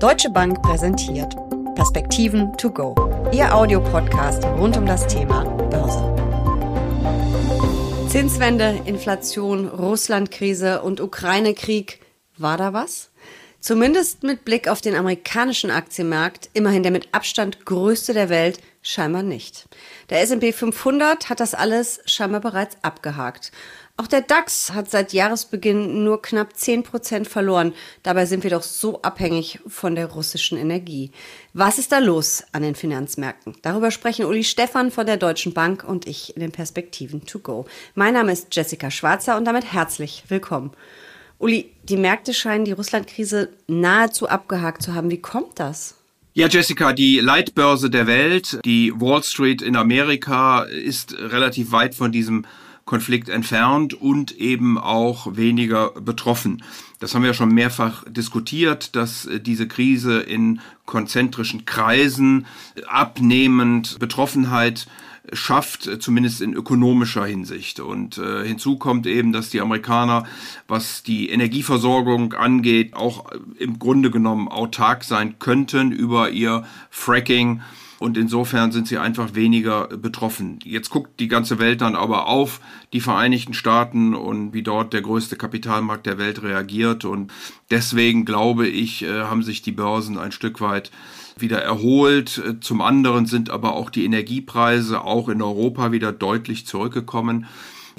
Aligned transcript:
Deutsche 0.00 0.30
Bank 0.30 0.62
präsentiert 0.62 1.36
Perspektiven 1.74 2.56
to 2.56 2.70
go. 2.70 2.94
Ihr 3.34 3.54
Audiopodcast 3.54 4.42
rund 4.44 4.74
um 4.78 4.86
das 4.86 5.06
Thema 5.06 5.44
Börse. 5.44 6.02
Zinswende, 8.08 8.80
Inflation, 8.86 9.68
Russlandkrise 9.68 10.80
und 10.80 11.02
Ukraine-Krieg. 11.02 12.00
War 12.38 12.56
da 12.56 12.72
was? 12.72 13.10
Zumindest 13.60 14.22
mit 14.22 14.46
Blick 14.46 14.68
auf 14.68 14.80
den 14.80 14.96
amerikanischen 14.96 15.70
Aktienmarkt, 15.70 16.48
immerhin 16.54 16.82
der 16.82 16.92
mit 16.92 17.10
Abstand 17.12 17.66
größte 17.66 18.14
der 18.14 18.30
Welt, 18.30 18.58
scheinbar 18.80 19.22
nicht. 19.22 19.68
Der 20.08 20.22
S&P 20.22 20.54
500 20.54 21.28
hat 21.28 21.40
das 21.40 21.52
alles 21.52 22.00
scheinbar 22.06 22.40
bereits 22.40 22.78
abgehakt. 22.80 23.52
Auch 24.00 24.06
der 24.06 24.22
DAX 24.22 24.72
hat 24.72 24.90
seit 24.90 25.12
Jahresbeginn 25.12 26.04
nur 26.04 26.22
knapp 26.22 26.56
10 26.56 26.84
Prozent 26.84 27.28
verloren. 27.28 27.74
Dabei 28.02 28.24
sind 28.24 28.44
wir 28.44 28.50
doch 28.50 28.62
so 28.62 29.02
abhängig 29.02 29.58
von 29.66 29.94
der 29.94 30.06
russischen 30.06 30.56
Energie. 30.56 31.10
Was 31.52 31.78
ist 31.78 31.92
da 31.92 31.98
los 31.98 32.42
an 32.52 32.62
den 32.62 32.74
Finanzmärkten? 32.74 33.56
Darüber 33.60 33.90
sprechen 33.90 34.24
Uli 34.24 34.42
Stephan 34.42 34.90
von 34.90 35.04
der 35.04 35.18
Deutschen 35.18 35.52
Bank 35.52 35.84
und 35.86 36.06
ich 36.06 36.34
in 36.34 36.40
den 36.40 36.50
Perspektiven 36.50 37.26
to 37.26 37.40
go. 37.40 37.66
Mein 37.94 38.14
Name 38.14 38.32
ist 38.32 38.46
Jessica 38.56 38.90
Schwarzer 38.90 39.36
und 39.36 39.44
damit 39.44 39.70
herzlich 39.70 40.24
willkommen. 40.28 40.70
Uli, 41.38 41.70
die 41.82 41.98
Märkte 41.98 42.32
scheinen 42.32 42.64
die 42.64 42.72
Russlandkrise 42.72 43.50
nahezu 43.66 44.30
abgehakt 44.30 44.80
zu 44.80 44.94
haben. 44.94 45.10
Wie 45.10 45.20
kommt 45.20 45.60
das? 45.60 45.96
Ja, 46.32 46.48
Jessica, 46.48 46.94
die 46.94 47.20
Leitbörse 47.20 47.90
der 47.90 48.06
Welt, 48.06 48.60
die 48.64 48.94
Wall 48.98 49.22
Street 49.22 49.60
in 49.60 49.76
Amerika, 49.76 50.62
ist 50.62 51.12
relativ 51.18 51.72
weit 51.72 51.94
von 51.94 52.12
diesem 52.12 52.46
Konflikt 52.90 53.28
entfernt 53.28 53.94
und 53.94 54.32
eben 54.32 54.76
auch 54.76 55.36
weniger 55.36 55.92
betroffen. 55.92 56.64
Das 56.98 57.14
haben 57.14 57.22
wir 57.22 57.34
schon 57.34 57.54
mehrfach 57.54 58.02
diskutiert, 58.08 58.96
dass 58.96 59.26
äh, 59.26 59.38
diese 59.38 59.68
Krise 59.68 60.18
in 60.18 60.58
konzentrischen 60.86 61.66
Kreisen 61.66 62.46
abnehmend 62.88 64.00
Betroffenheit 64.00 64.88
schafft, 65.32 65.86
äh, 65.86 66.00
zumindest 66.00 66.40
in 66.40 66.52
ökonomischer 66.52 67.26
Hinsicht. 67.26 67.78
Und 67.78 68.18
äh, 68.18 68.44
hinzu 68.44 68.76
kommt 68.76 69.06
eben, 69.06 69.30
dass 69.30 69.50
die 69.50 69.60
Amerikaner, 69.60 70.24
was 70.66 71.04
die 71.04 71.30
Energieversorgung 71.30 72.32
angeht, 72.32 72.94
auch 72.94 73.30
äh, 73.30 73.38
im 73.62 73.78
Grunde 73.78 74.10
genommen 74.10 74.48
autark 74.48 75.04
sein 75.04 75.38
könnten 75.38 75.92
über 75.92 76.30
ihr 76.30 76.64
Fracking 76.90 77.60
und 78.00 78.16
insofern 78.16 78.72
sind 78.72 78.88
sie 78.88 78.98
einfach 78.98 79.34
weniger 79.34 79.86
betroffen. 79.88 80.58
Jetzt 80.64 80.88
guckt 80.88 81.20
die 81.20 81.28
ganze 81.28 81.58
Welt 81.58 81.82
dann 81.82 81.94
aber 81.94 82.26
auf 82.26 82.60
die 82.94 83.00
Vereinigten 83.00 83.54
Staaten 83.54 84.14
und 84.14 84.54
wie 84.54 84.62
dort 84.62 84.94
der 84.94 85.02
größte 85.02 85.36
Kapitalmarkt 85.36 86.06
der 86.06 86.18
Welt 86.18 86.42
reagiert 86.42 87.04
und 87.04 87.30
deswegen 87.70 88.24
glaube 88.24 88.66
ich, 88.66 89.02
äh, 89.02 89.22
haben 89.24 89.42
sich 89.42 89.60
die 89.60 89.72
Börsen 89.72 90.18
ein 90.18 90.32
Stück 90.32 90.62
weit 90.62 90.90
wieder 91.38 91.62
erholt. 91.62 92.42
Zum 92.60 92.80
anderen 92.80 93.26
sind 93.26 93.50
aber 93.50 93.74
auch 93.74 93.90
die 93.90 94.04
Energiepreise 94.04 95.02
auch 95.02 95.28
in 95.28 95.42
Europa 95.42 95.92
wieder 95.92 96.12
deutlich 96.12 96.66
zurückgekommen. 96.66 97.46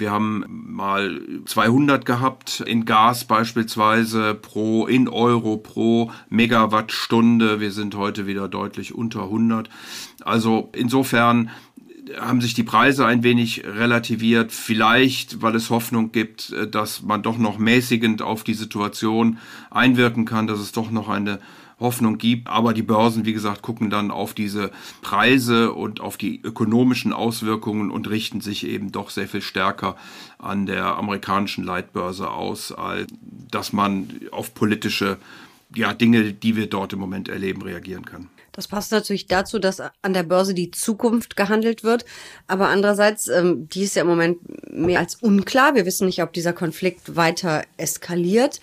Wir 0.02 0.10
haben 0.10 0.44
mal 0.50 1.22
200 1.46 2.08
gehabt 2.08 2.64
in 2.66 2.86
Gas 2.86 3.26
beispielsweise 3.26 4.34
pro, 4.34 4.88
in 4.88 5.08
Euro 5.08 5.58
pro 5.58 6.12
Megawattstunde. 6.28 7.60
Wir 7.60 7.72
sind 7.72 7.94
heute 7.94 8.26
wieder 8.26 8.48
deutlich 8.48 8.96
unter 8.96 9.26
100. 9.26 9.70
Also 10.26 10.72
insofern 10.74 11.52
haben 12.20 12.42
sich 12.42 12.56
die 12.56 12.64
Preise 12.64 13.06
ein 13.06 13.22
wenig 13.22 13.64
relativiert, 13.64 14.52
vielleicht 14.52 15.44
weil 15.44 15.56
es 15.56 15.70
Hoffnung 15.70 16.12
gibt, 16.12 16.52
dass 16.72 17.04
man 17.04 17.22
doch 17.22 17.38
noch 17.38 17.60
mäßigend 17.60 18.24
auf 18.24 18.44
die 18.44 18.56
Situation 18.56 19.38
einwirken 19.70 20.26
kann, 20.26 20.48
dass 20.48 20.60
es 20.60 20.72
doch 20.72 20.90
noch 20.90 21.10
eine 21.10 21.38
Hoffnung 21.82 22.18
gibt. 22.18 22.48
Aber 22.48 22.74
die 22.74 22.84
Börsen, 22.84 23.26
wie 23.26 23.34
gesagt, 23.34 23.62
gucken 23.62 23.90
dann 23.90 24.12
auf 24.12 24.34
diese 24.34 24.72
Preise 25.02 25.74
und 25.74 26.00
auf 26.00 26.18
die 26.18 26.42
ökonomischen 26.42 27.12
Auswirkungen 27.12 27.92
und 27.92 28.10
richten 28.10 28.40
sich 28.40 28.66
eben 28.66 28.92
doch 28.92 29.10
sehr 29.10 29.28
viel 29.28 29.42
stärker 29.42 29.98
an 30.38 30.66
der 30.66 30.98
amerikanischen 30.98 31.64
Leitbörse 31.64 32.30
aus, 32.30 32.72
als 32.72 33.12
dass 33.50 33.74
man 33.74 34.10
auf 34.32 34.54
politische 34.54 35.18
ja, 35.76 35.94
Dinge, 35.94 36.34
die 36.34 36.56
wir 36.56 36.68
dort 36.68 36.94
im 36.94 37.00
Moment 37.00 37.30
erleben, 37.30 37.62
reagieren 37.62 38.06
kann. 38.06 38.30
Das 38.52 38.68
passt 38.68 38.92
natürlich 38.92 39.28
dazu, 39.28 39.60
dass 39.60 39.80
an 39.80 40.14
der 40.14 40.24
Börse 40.24 40.54
die 40.54 40.72
Zukunft 40.72 41.38
gehandelt 41.38 41.84
wird. 41.84 42.06
Aber 42.48 42.68
andererseits, 42.68 43.30
ähm, 43.30 43.70
die 43.70 43.84
ist 43.84 43.96
ja 43.96 44.02
im 44.02 44.10
Moment 44.10 44.40
mehr 44.70 45.00
als 45.00 45.16
unklar. 45.16 45.74
Wir 45.76 45.86
wissen 45.86 46.06
nicht, 46.06 46.22
ob 46.22 46.34
dieser 46.34 46.54
Konflikt 46.54 47.16
weiter 47.16 47.64
eskaliert. 47.78 48.60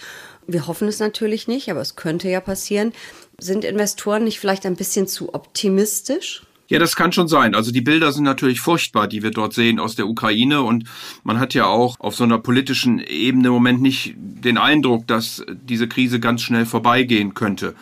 Wir 0.49 0.67
hoffen 0.67 0.89
es 0.89 0.99
natürlich 0.99 1.47
nicht, 1.47 1.71
aber 1.71 1.83
es 1.83 1.95
könnte 1.95 2.29
ja 2.29 2.41
passieren. 2.41 2.93
Sind 3.39 3.65
Investoren 3.65 4.25
nicht 4.25 4.41
vielleicht 4.41 4.65
ein 4.65 4.77
bisschen 4.77 5.07
zu 5.07 5.35
optimistisch? 5.35 6.43
Ja, 6.69 6.79
das 6.79 6.97
kann 6.97 7.13
schon 7.13 7.29
sein. 7.29 7.55
Also 7.55 7.71
die 7.71 7.83
Bilder 7.83 8.13
sind 8.13 8.25
natürlich 8.25 8.61
furchtbar, 8.61 9.09
die 9.09 9.23
wir 9.23 9.31
dort 9.31 9.53
sehen 9.53 9.79
aus 9.79 9.95
der 9.95 10.07
Ukraine. 10.07 10.63
Und 10.63 10.85
man 11.23 11.39
hat 11.39 11.53
ja 11.53 11.67
auch 11.67 11.97
auf 11.99 12.15
so 12.15 12.25
einer 12.25 12.39
politischen 12.39 12.99
Ebene 12.99 13.49
im 13.49 13.55
Moment 13.55 13.83
nicht 13.83 14.15
den 14.17 14.57
Eindruck, 14.57 15.07
dass 15.07 15.45
diese 15.49 15.87
Krise 15.87 16.19
ganz 16.19 16.41
schnell 16.41 16.65
vorbeigehen 16.65 17.35
könnte. 17.35 17.75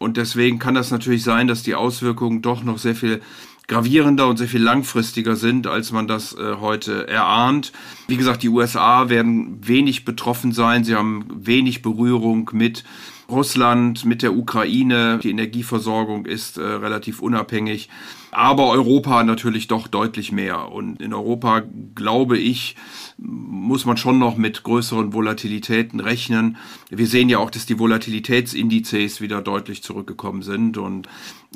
Und 0.00 0.16
deswegen 0.16 0.58
kann 0.58 0.74
das 0.74 0.90
natürlich 0.90 1.22
sein, 1.22 1.46
dass 1.46 1.62
die 1.62 1.76
Auswirkungen 1.76 2.42
doch 2.42 2.64
noch 2.64 2.78
sehr 2.78 2.94
viel 2.94 3.20
gravierender 3.68 4.26
und 4.26 4.38
sehr 4.38 4.48
viel 4.48 4.62
langfristiger 4.62 5.36
sind, 5.36 5.66
als 5.66 5.92
man 5.92 6.08
das 6.08 6.36
äh, 6.36 6.56
heute 6.58 7.06
erahnt. 7.06 7.72
Wie 8.08 8.16
gesagt, 8.16 8.42
die 8.42 8.48
USA 8.48 9.10
werden 9.10 9.58
wenig 9.60 10.04
betroffen 10.04 10.52
sein. 10.52 10.84
Sie 10.84 10.96
haben 10.96 11.26
wenig 11.28 11.82
Berührung 11.82 12.50
mit 12.52 12.82
Russland, 13.30 14.06
mit 14.06 14.22
der 14.22 14.34
Ukraine. 14.34 15.20
Die 15.22 15.30
Energieversorgung 15.30 16.24
ist 16.24 16.56
äh, 16.56 16.62
relativ 16.62 17.20
unabhängig. 17.20 17.90
Aber 18.30 18.68
Europa 18.70 19.22
natürlich 19.22 19.68
doch 19.68 19.86
deutlich 19.86 20.32
mehr. 20.32 20.72
Und 20.72 21.00
in 21.02 21.12
Europa, 21.12 21.62
glaube 21.98 22.38
ich, 22.38 22.76
muss 23.18 23.84
man 23.84 23.96
schon 23.96 24.18
noch 24.18 24.36
mit 24.36 24.62
größeren 24.62 25.12
Volatilitäten 25.12 25.98
rechnen. 25.98 26.56
Wir 26.88 27.06
sehen 27.06 27.28
ja 27.28 27.38
auch, 27.38 27.50
dass 27.50 27.66
die 27.66 27.78
Volatilitätsindizes 27.78 29.20
wieder 29.20 29.42
deutlich 29.42 29.82
zurückgekommen 29.82 30.42
sind. 30.42 30.78
Und 30.78 31.08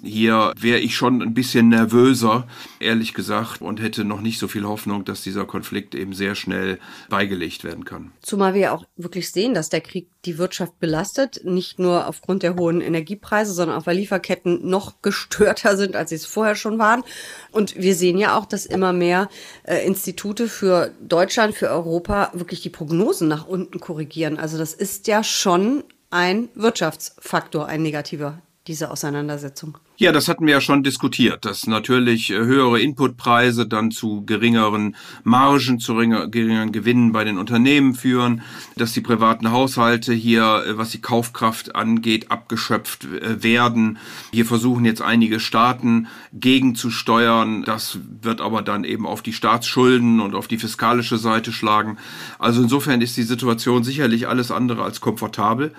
hier 0.02 0.52
wäre 0.58 0.80
ich 0.80 0.96
schon 0.96 1.22
ein 1.22 1.34
bisschen 1.34 1.68
nervöser, 1.68 2.48
ehrlich 2.80 3.14
gesagt, 3.14 3.62
und 3.62 3.80
hätte 3.80 4.04
noch 4.04 4.20
nicht 4.20 4.40
so 4.40 4.48
viel 4.48 4.64
Hoffnung, 4.64 5.04
dass 5.04 5.22
dieser 5.22 5.44
Konflikt 5.44 5.94
eben 5.94 6.14
sehr 6.14 6.34
schnell 6.34 6.78
beigelegt 7.08 7.62
werden 7.62 7.84
kann. 7.84 8.10
Zumal 8.22 8.54
wir 8.54 8.72
auch 8.72 8.84
wirklich 8.96 9.30
sehen, 9.30 9.54
dass 9.54 9.68
der 9.68 9.80
Krieg 9.80 10.08
die 10.24 10.38
Wirtschaft 10.38 10.80
belastet, 10.80 11.44
nicht 11.44 11.78
nur 11.78 12.08
aufgrund 12.08 12.42
der 12.42 12.56
hohen 12.56 12.80
Energiepreise, 12.80 13.52
sondern 13.52 13.78
auch 13.78 13.86
weil 13.86 13.96
Lieferketten 13.96 14.68
noch 14.68 15.00
gestörter 15.02 15.76
sind, 15.76 15.94
als 15.94 16.10
sie 16.10 16.16
es 16.16 16.26
vorher 16.26 16.56
schon 16.56 16.78
waren. 16.78 17.04
Und 17.52 17.76
wir 17.76 17.94
sehen 17.94 18.18
ja 18.18 18.36
auch, 18.36 18.46
dass 18.46 18.66
immer 18.66 18.92
mehr 18.92 19.28
äh, 19.64 19.86
Institute 19.86 20.48
für 20.48 20.90
Deutschland, 21.00 21.54
für 21.54 21.68
Europa 21.68 22.30
wirklich 22.32 22.62
die 22.62 22.70
Prognosen 22.70 23.28
nach 23.28 23.46
unten 23.46 23.78
korrigieren. 23.78 24.38
Also 24.38 24.58
das 24.58 24.74
ist 24.74 25.06
ja 25.06 25.22
schon 25.22 25.84
ein 26.10 26.48
Wirtschaftsfaktor, 26.54 27.66
ein 27.66 27.82
negativer, 27.82 28.38
diese 28.66 28.90
Auseinandersetzung. 28.90 29.78
Ja, 30.02 30.10
das 30.10 30.26
hatten 30.26 30.46
wir 30.46 30.54
ja 30.54 30.60
schon 30.60 30.82
diskutiert, 30.82 31.44
dass 31.44 31.68
natürlich 31.68 32.32
äh, 32.32 32.34
höhere 32.34 32.80
Inputpreise 32.80 33.68
dann 33.68 33.92
zu 33.92 34.24
geringeren 34.26 34.96
Margen, 35.22 35.78
zu 35.78 35.94
geringeren 35.94 36.72
Gewinnen 36.72 37.12
bei 37.12 37.22
den 37.22 37.38
Unternehmen 37.38 37.94
führen, 37.94 38.42
dass 38.74 38.94
die 38.94 39.00
privaten 39.00 39.52
Haushalte 39.52 40.12
hier, 40.12 40.64
äh, 40.66 40.76
was 40.76 40.90
die 40.90 41.00
Kaufkraft 41.00 41.76
angeht, 41.76 42.32
abgeschöpft 42.32 43.04
äh, 43.04 43.44
werden. 43.44 43.96
Hier 44.32 44.44
versuchen 44.44 44.84
jetzt 44.84 45.02
einige 45.02 45.38
Staaten 45.38 46.08
gegenzusteuern. 46.32 47.62
Das 47.62 48.00
wird 48.22 48.40
aber 48.40 48.62
dann 48.62 48.82
eben 48.82 49.06
auf 49.06 49.22
die 49.22 49.32
Staatsschulden 49.32 50.18
und 50.18 50.34
auf 50.34 50.48
die 50.48 50.58
fiskalische 50.58 51.16
Seite 51.16 51.52
schlagen. 51.52 51.96
Also 52.40 52.60
insofern 52.60 53.02
ist 53.02 53.16
die 53.16 53.22
Situation 53.22 53.84
sicherlich 53.84 54.26
alles 54.26 54.50
andere 54.50 54.82
als 54.82 55.00
komfortabel. 55.00 55.72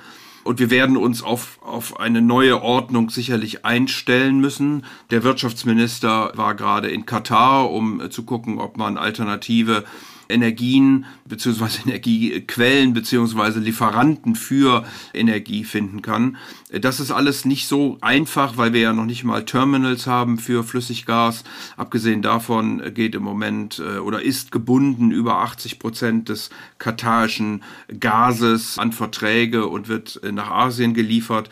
Und 0.44 0.59
wir 0.59 0.70
werden 0.70 0.98
uns 0.98 1.24
auf, 1.24 1.59
auf 1.62 2.00
eine 2.00 2.22
neue 2.22 2.62
Ordnung 2.62 3.09
sicherlich 3.09 3.66
einstellen 3.66 4.40
müssen. 4.40 4.85
Der 5.09 5.23
Wirtschaftsminister 5.23 6.32
war 6.35 6.56
gerade 6.56 6.90
in 6.90 7.06
Katar, 7.06 7.72
um 7.72 8.12
zu 8.12 8.23
gucken, 8.23 8.59
ob 8.59 8.78
man 8.78 8.97
alternative 8.97 9.85
Energien 10.34 11.06
beziehungsweise 11.28 11.82
Energiequellen 11.85 12.94
beziehungsweise 12.94 13.59
Lieferanten 13.59 14.35
für 14.35 14.84
Energie 15.14 15.64
finden 15.64 16.02
kann. 16.02 16.38
Das 16.72 17.00
ist 17.00 17.12
alles 17.12 17.46
nicht 17.46 17.68
so 17.68 17.97
einfach, 18.02 18.58
weil 18.58 18.74
wir 18.74 18.82
ja 18.82 18.94
noch 18.94 19.06
nicht 19.06 19.24
mal 19.24 19.46
Terminals 19.46 20.08
haben 20.08 20.40
für 20.40 20.64
Flüssiggas. 20.64 21.44
Abgesehen 21.78 22.22
davon 22.22 22.82
geht 22.94 23.16
im 23.16 23.24
Moment 23.24 23.80
äh, 23.80 24.00
oder 24.00 24.22
ist 24.22 24.52
gebunden 24.52 25.12
über 25.12 25.38
80 25.38 25.80
Prozent 25.80 26.30
des 26.30 26.50
katarischen 26.79 27.64
Gases 28.00 28.79
an 28.79 28.91
Verträge 28.91 29.68
und 29.68 29.88
wird 29.88 30.20
äh, 30.24 30.32
nach 30.32 30.50
Asien 30.50 30.94
geliefert. 30.94 31.50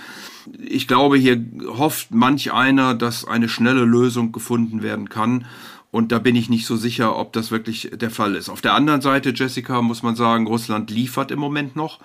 Ich 0.57 0.87
glaube, 0.87 1.17
hier 1.17 1.43
hofft 1.67 2.11
manch 2.11 2.51
einer, 2.51 2.95
dass 2.95 3.25
eine 3.25 3.47
schnelle 3.47 3.85
Lösung 3.85 4.31
gefunden 4.31 4.81
werden 4.81 5.09
kann. 5.09 5.45
Und 5.91 6.11
da 6.11 6.19
bin 6.19 6.35
ich 6.35 6.49
nicht 6.49 6.65
so 6.65 6.77
sicher, 6.77 7.17
ob 7.17 7.33
das 7.33 7.51
wirklich 7.51 7.91
der 7.93 8.11
Fall 8.11 8.35
ist. 8.35 8.49
Auf 8.49 8.61
der 8.61 8.73
anderen 8.73 9.01
Seite, 9.01 9.33
Jessica, 9.35 9.81
muss 9.81 10.03
man 10.03 10.15
sagen, 10.15 10.47
Russland 10.47 10.89
liefert 10.89 11.31
im 11.31 11.39
Moment 11.39 11.75
noch. 11.75 11.99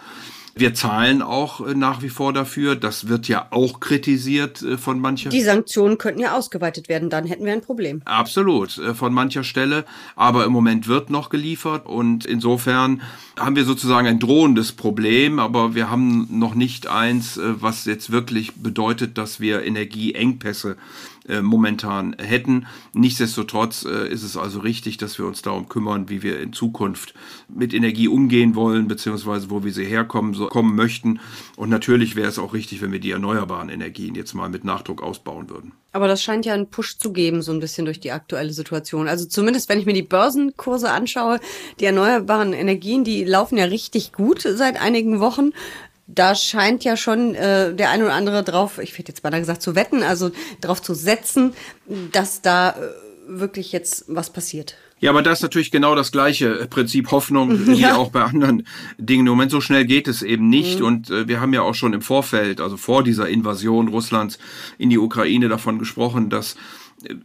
Wir 0.59 0.73
zahlen 0.73 1.21
auch 1.21 1.65
äh, 1.67 1.75
nach 1.75 2.01
wie 2.01 2.09
vor 2.09 2.33
dafür. 2.33 2.77
Das 2.77 3.09
wird 3.09 3.29
ja 3.29 3.49
auch 3.51 3.79
kritisiert 3.79 4.63
äh, 4.63 4.79
von 4.79 4.99
mancher. 4.99 5.29
Die 5.29 5.43
Sanktionen 5.43 5.99
könnten 5.99 6.21
ja 6.21 6.35
ausgeweitet 6.35 6.89
werden, 6.89 7.11
dann 7.11 7.27
hätten 7.27 7.45
wir 7.45 7.53
ein 7.53 7.61
Problem. 7.61 8.01
Absolut, 8.07 8.79
äh, 8.79 8.95
von 8.95 9.13
mancher 9.13 9.45
Stelle. 9.45 9.85
Aber 10.17 10.47
im 10.47 10.53
Moment 10.53 10.89
wird 10.89 11.11
noch 11.11 11.29
geliefert 11.29 11.85
und 11.85 12.25
insofern 12.25 13.03
haben 13.39 13.55
wir 13.55 13.67
sozusagen 13.67 14.09
ein 14.09 14.19
drohendes 14.19 14.73
Problem, 14.73 15.39
aber 15.39 15.75
wir 15.75 15.91
haben 15.91 16.27
noch 16.31 16.55
nicht 16.55 16.87
eins, 16.87 17.39
was 17.43 17.85
jetzt 17.85 18.11
wirklich 18.11 18.55
bedeutet, 18.55 19.19
dass 19.19 19.41
wir 19.41 19.63
Energieengpässe 19.63 20.79
äh, 21.29 21.43
momentan 21.43 22.17
hätten. 22.19 22.67
Nichtsdestotrotz 22.93 23.85
äh, 23.85 24.09
ist 24.09 24.23
es 24.23 24.37
also 24.37 24.61
richtig, 24.61 24.97
dass 24.97 25.19
wir 25.19 25.27
uns 25.27 25.43
darum 25.43 25.69
kümmern, 25.69 26.09
wie 26.09 26.23
wir 26.23 26.41
in 26.41 26.53
Zukunft 26.53 27.15
mit 27.49 27.75
Energie 27.75 28.09
umgehen 28.09 28.55
wollen, 28.55 28.89
beziehungsweise 28.89 29.51
wo 29.51 29.65
wir 29.65 29.73
sie 29.73 29.85
herkommen 29.85 30.35
so, 30.35 30.47
kommen 30.47 30.77
möchten. 30.77 31.21
Und 31.57 31.69
natürlich 31.69 32.17
wäre 32.17 32.29
es 32.29 32.39
auch 32.39 32.55
richtig, 32.55 32.83
wenn 32.83 32.93
wir 32.93 33.01
die 33.01 33.11
erneuerbaren 33.11 33.69
Energien 33.69 34.15
jetzt 34.15 34.35
mal 34.35 34.49
mit 34.49 34.65
Nachdruck 34.65 35.03
ausbauen 35.03 35.51
würden. 35.51 35.73
Aber 35.93 36.09
das 36.09 36.23
scheint 36.23 36.45
ja 36.45 36.53
einen 36.53 36.69
Push 36.69 36.99
zu 36.99 37.13
geben, 37.13 37.41
so 37.43 37.53
ein 37.53 37.61
bisschen 37.61 37.87
durch 37.87 38.01
die 38.01 38.13
aktuelle 38.13 38.53
Situation. 38.53 39.09
Also 39.09 39.25
zumindest, 39.25 39.69
wenn 39.69 39.79
ich 39.79 39.87
mir 39.87 39.95
die 39.95 40.03
Börsenkurse 40.03 40.91
anschaue, 40.91 41.41
die 41.81 41.87
erneuerbaren 41.87 42.53
Energien, 42.53 43.03
die 43.03 43.25
laufen 43.25 43.57
ja 43.57 43.65
richtig 43.65 44.13
gut 44.13 44.43
seit 44.43 44.81
einigen 44.81 45.21
Wochen 45.21 45.53
da 46.07 46.35
scheint 46.35 46.85
ja 46.85 46.97
schon 46.97 47.35
äh, 47.35 47.75
der 47.75 47.91
ein 47.91 48.03
oder 48.03 48.15
andere 48.15 48.45
drauf, 48.45 48.79
ich 48.79 48.97
hätte 48.97 49.09
jetzt 49.09 49.23
beinahe 49.23 49.41
gesagt, 49.41 49.63
zu 49.63 49.75
wetten, 49.75 50.03
also 50.03 50.31
drauf 50.61 50.81
zu 50.81 50.95
setzen, 50.95 51.53
dass 52.13 52.43
da 52.43 52.71
äh, 52.71 52.75
wirklich 53.29 53.73
jetzt 53.73 54.05
was 54.09 54.31
passiert. 54.31 54.77
Ja, 54.99 55.11
aber 55.11 55.23
das 55.23 55.41
ist 55.41 55.43
natürlich 55.43 55.71
genau 55.71 55.95
das 55.95 56.11
gleiche 56.11 56.67
Prinzip 56.71 57.11
Hoffnung 57.11 57.67
wie 57.67 57.81
ja. 57.81 57.97
auch 57.97 58.11
bei 58.11 58.23
anderen 58.23 58.67
Dingen. 58.99 59.27
Im 59.27 59.33
Moment 59.33 59.51
so 59.51 59.61
schnell 59.61 59.85
geht 59.85 60.09
es 60.09 60.23
eben 60.23 60.49
nicht. 60.49 60.81
Mhm. 60.81 60.87
Und 60.87 61.11
äh, 61.11 61.29
wir 61.29 61.41
haben 61.41 61.53
ja 61.53 61.63
auch 61.63 61.75
schon 61.75 61.93
im 61.93 62.03
Vorfeld, 62.03 62.61
also 62.61 62.77
vor 62.77 63.03
dieser 63.03 63.29
Invasion 63.29 63.89
Russlands 63.89 64.39
in 64.79 64.89
die 64.89 64.99
Ukraine 64.99 65.49
davon 65.49 65.79
gesprochen, 65.79 66.31
dass 66.31 66.57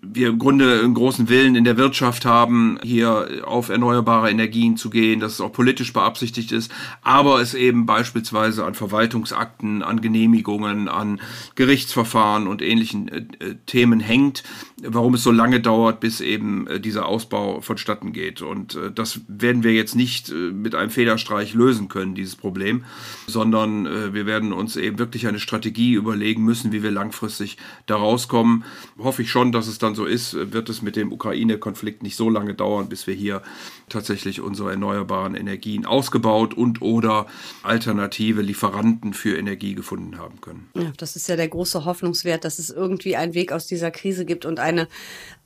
wir 0.01 0.27
im 0.27 0.39
Grunde 0.39 0.81
einen 0.83 0.93
großen 0.93 1.29
Willen 1.29 1.55
in 1.55 1.63
der 1.63 1.77
Wirtschaft 1.77 2.25
haben, 2.25 2.77
hier 2.83 3.43
auf 3.45 3.69
erneuerbare 3.69 4.29
Energien 4.29 4.75
zu 4.75 4.89
gehen, 4.89 5.19
dass 5.19 5.33
es 5.33 5.41
auch 5.41 5.53
politisch 5.53 5.93
beabsichtigt 5.93 6.51
ist, 6.51 6.71
aber 7.01 7.41
es 7.41 7.53
eben 7.53 7.85
beispielsweise 7.85 8.65
an 8.65 8.75
Verwaltungsakten, 8.75 9.81
an 9.81 10.01
Genehmigungen, 10.01 10.89
an 10.89 11.21
Gerichtsverfahren 11.55 12.47
und 12.47 12.61
ähnlichen 12.61 13.07
äh, 13.07 13.17
äh 13.39 13.55
Themen 13.65 13.99
hängt, 13.99 14.43
warum 14.83 15.13
es 15.13 15.23
so 15.23 15.31
lange 15.31 15.61
dauert, 15.61 15.99
bis 15.99 16.19
eben 16.19 16.67
äh, 16.67 16.79
dieser 16.79 17.05
Ausbau 17.05 17.61
vonstatten 17.61 18.11
geht. 18.11 18.41
Und 18.41 18.75
äh, 18.75 18.91
das 18.91 19.21
werden 19.27 19.63
wir 19.63 19.73
jetzt 19.73 19.95
nicht 19.95 20.29
äh, 20.29 20.33
mit 20.33 20.75
einem 20.75 20.89
Federstreich 20.89 21.53
lösen 21.53 21.87
können, 21.87 22.15
dieses 22.15 22.35
Problem, 22.35 22.83
sondern 23.27 23.85
äh, 23.85 24.13
wir 24.13 24.25
werden 24.25 24.51
uns 24.51 24.75
eben 24.75 24.99
wirklich 24.99 25.27
eine 25.27 25.39
Strategie 25.39 25.93
überlegen 25.93 26.43
müssen, 26.43 26.71
wie 26.71 26.83
wir 26.83 26.91
langfristig 26.91 27.57
da 27.85 27.95
rauskommen. 27.95 28.65
Hoffe 28.97 29.21
ich 29.21 29.31
schon, 29.31 29.51
dass 29.51 29.60
es 29.67 29.77
dann 29.77 29.95
so 29.95 30.05
ist, 30.05 30.33
wird 30.53 30.69
es 30.69 30.81
mit 30.81 30.95
dem 30.95 31.11
Ukraine-Konflikt 31.11 32.03
nicht 32.03 32.15
so 32.15 32.29
lange 32.29 32.53
dauern, 32.53 32.89
bis 32.89 33.07
wir 33.07 33.13
hier 33.13 33.41
tatsächlich 33.89 34.41
unsere 34.41 34.71
erneuerbaren 34.71 35.35
Energien 35.35 35.85
ausgebaut 35.85 36.53
und 36.53 36.81
oder 36.81 37.27
alternative 37.63 38.41
Lieferanten 38.41 39.13
für 39.13 39.37
Energie 39.37 39.75
gefunden 39.75 40.17
haben 40.17 40.41
können. 40.41 40.69
Ja, 40.75 40.91
das 40.97 41.15
ist 41.15 41.27
ja 41.27 41.35
der 41.35 41.47
große 41.47 41.85
Hoffnungswert, 41.85 42.45
dass 42.45 42.59
es 42.59 42.69
irgendwie 42.69 43.15
einen 43.15 43.33
Weg 43.33 43.51
aus 43.51 43.67
dieser 43.67 43.91
Krise 43.91 44.25
gibt 44.25 44.45
und 44.45 44.59
eine 44.59 44.87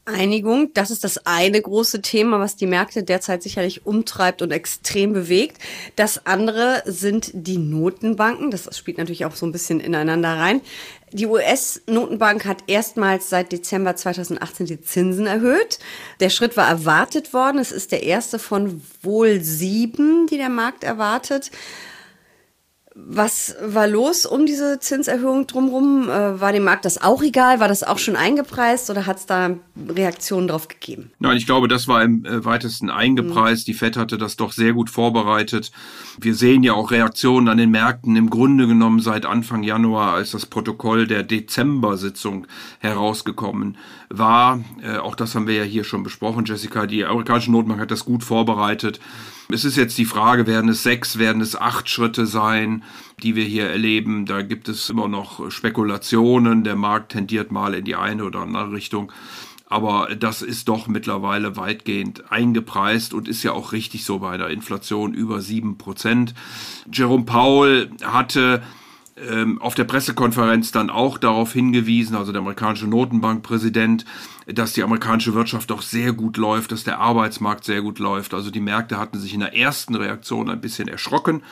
Einigung. 0.06 0.72
Das 0.74 0.92
ist 0.92 1.04
das 1.04 1.26
eine 1.26 1.60
große 1.60 2.02
Thema, 2.02 2.40
was 2.40 2.56
die 2.56 2.68
Märkte 2.68 3.04
derzeit 3.04 3.42
sicherlich 3.42 3.86
umtreibt 3.86 4.42
und 4.42 4.52
extrem 4.52 5.14
bewegt. 5.14 5.58
Das 5.96 6.26
andere 6.26 6.84
sind 6.86 7.32
die 7.34 7.58
Notenbanken. 7.58 8.52
Das 8.52 8.70
spielt 8.78 9.00
natürlich 9.00 9.26
auch 9.26 9.36
so 9.36 9.46
ein 9.46 9.52
bisschen 9.52 9.80
ineinander 9.80 10.38
rein. 10.38 10.62
Die 11.12 11.26
US-Notenbank 11.26 12.46
hat 12.46 12.64
erstmals 12.68 13.30
seit 13.30 13.52
Dezember 13.52 13.96
2018 13.96 14.66
die 14.68 14.82
Zinsen 14.82 15.28
erhöht. 15.28 15.80
Der 16.20 16.30
Schritt 16.30 16.56
war 16.56 16.68
erwartet 16.68 17.34
worden. 17.34 17.58
Es 17.58 17.72
ist 17.72 17.92
der 17.92 18.04
erste 18.04 18.38
von 18.38 18.82
wohl 19.02 19.42
sieben, 19.42 20.28
die 20.28 20.38
der 20.38 20.50
Markt 20.50 20.84
erwartet. 20.84 21.52
Was 22.98 23.58
war 23.62 23.90
los 23.90 24.26
um 24.26 24.46
diese 24.46 24.80
Zinserhöhung 24.80 25.48
drumherum? 25.48 26.08
Äh, 26.08 26.40
war 26.40 26.54
dem 26.54 26.64
Markt 26.64 26.86
das 26.86 27.02
auch 27.02 27.22
egal? 27.22 27.60
War 27.60 27.68
das 27.68 27.84
auch 27.84 28.00
schon 28.00 28.16
eingepreist 28.16 28.90
oder 28.90 29.06
hat 29.06 29.18
es 29.18 29.26
da 29.26 29.58
Reaktionen 29.90 30.48
drauf 30.48 30.70
gegeben? 30.70 31.12
Nein, 31.20 31.36
ich 31.36 31.46
glaube, 31.46 31.68
das 31.68 31.90
war 31.90 32.02
im 32.02 32.24
äh, 32.24 32.46
weitesten 32.46 32.90
eingepreist. 32.90 33.68
Mhm. 33.68 33.72
Die 33.72 33.74
FED 33.74 33.98
hatte 33.98 34.18
das 34.18 34.38
doch 34.38 34.54
sehr 34.54 34.72
gut 34.72 34.90
vorbereitet. 34.90 35.74
Wir 36.22 36.34
sehen 36.34 36.64
ja 36.64 36.72
auch 36.72 36.90
Reaktionen 36.92 37.50
an 37.50 37.58
den 37.58 37.70
Märkten 37.70 38.16
im 38.16 38.30
Grunde 38.30 38.66
genommen 38.66 39.02
seit 39.02 39.26
Anfang 39.26 39.64
Januar, 39.64 40.14
als 40.14 40.32
das 40.32 40.46
Protokoll 40.46 41.06
der 41.06 41.24
Dezember-Sitzung 41.24 42.48
herausgekommen 42.80 43.78
war. 44.08 44.64
Äh, 44.82 45.00
auch 45.00 45.16
das 45.16 45.36
haben 45.36 45.48
wir 45.48 45.56
ja 45.56 45.64
hier 45.64 45.84
schon 45.84 46.04
besprochen, 46.04 46.46
Jessica. 46.46 46.86
Die 46.86 47.04
amerikanische 47.04 47.52
Notenbank 47.52 47.82
hat 47.82 47.92
das 47.92 48.06
gut 48.06 48.24
vorbereitet. 48.24 49.02
Es 49.50 49.64
ist 49.64 49.78
jetzt 49.78 49.98
die 49.98 50.06
Frage, 50.06 50.48
werden 50.48 50.70
es 50.70 50.82
sechs, 50.82 51.20
werden 51.20 51.42
es 51.42 51.56
acht 51.56 51.88
Schritte 51.88 52.26
sein, 52.26 52.84
die 53.22 53.36
wir 53.36 53.44
hier 53.44 53.70
erleben. 53.70 54.26
Da 54.26 54.42
gibt 54.42 54.68
es 54.70 54.90
immer 54.90 55.08
noch 55.08 55.52
Spekulationen. 55.52 56.64
Der 56.64 56.76
Markt 56.76 57.12
tendiert 57.12 57.52
mal 57.52 57.76
in 57.76 57.86
die 57.86 57.96
eine 57.96 58.26
oder 58.26 58.40
andere 58.40 58.72
Richtung. 58.72 59.12
Aber 59.68 60.16
das 60.16 60.42
ist 60.42 60.68
doch 60.68 60.88
mittlerweile 60.88 61.58
weitgehend 61.58 62.32
eingepreist 62.32 63.14
und 63.14 63.28
ist 63.28 63.44
ja 63.44 63.52
auch 63.52 63.72
richtig 63.72 64.06
so 64.06 64.20
bei 64.20 64.32
einer 64.32 64.50
Inflation 64.50 65.14
über 65.14 65.42
sieben 65.42 65.78
Prozent. 65.78 66.34
Jerome 66.92 67.26
Powell 67.26 67.92
hatte 68.04 68.64
auf 69.60 69.76
der 69.76 69.86
Pressekonferenz 69.86 70.74
dann 70.74 70.90
auch 70.90 71.18
darauf 71.18 71.54
hingewiesen, 71.54 72.18
also 72.18 72.34
der 72.34 72.42
amerikanische 72.42 72.86
Notenbankpräsident, 72.86 74.04
dass 74.46 74.74
die 74.74 74.84
amerikanische 74.84 75.34
Wirtschaft 75.34 75.70
doch 75.70 75.82
sehr 75.82 76.12
gut 76.12 76.36
läuft, 76.36 76.74
dass 76.74 76.84
der 76.84 77.00
Arbeitsmarkt 77.00 77.64
sehr 77.64 77.82
gut 77.82 78.00
läuft. 78.00 78.34
Also 78.34 78.52
die 78.52 78.60
Märkte 78.60 79.00
hatten 79.00 79.18
sich 79.18 79.34
in 79.34 79.40
der 79.40 79.56
ersten 79.56 79.96
Reaktion 79.96 80.50
ein 80.50 80.60
bisschen 80.60 80.90
erschrocken. 80.90 81.44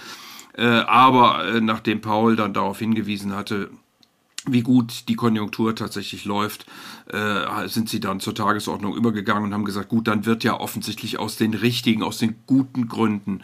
Äh, 0.55 0.65
aber 0.65 1.45
äh, 1.45 1.61
nachdem 1.61 2.01
Paul 2.01 2.35
dann 2.35 2.53
darauf 2.53 2.79
hingewiesen 2.79 3.35
hatte, 3.35 3.71
wie 4.45 4.61
gut 4.61 5.07
die 5.07 5.15
Konjunktur 5.15 5.75
tatsächlich 5.75 6.25
läuft, 6.25 6.65
äh, 7.11 7.67
sind 7.67 7.89
sie 7.89 7.99
dann 7.99 8.19
zur 8.19 8.35
Tagesordnung 8.35 8.95
übergegangen 8.95 9.45
und 9.45 9.53
haben 9.53 9.65
gesagt, 9.65 9.89
gut, 9.89 10.07
dann 10.07 10.25
wird 10.25 10.43
ja 10.43 10.59
offensichtlich 10.59 11.19
aus 11.19 11.37
den 11.37 11.53
richtigen, 11.53 12.03
aus 12.03 12.17
den 12.17 12.35
guten 12.45 12.87
Gründen 12.87 13.41